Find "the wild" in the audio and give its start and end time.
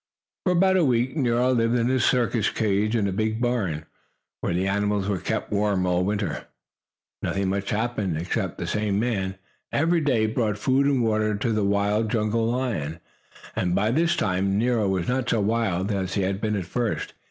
11.53-12.09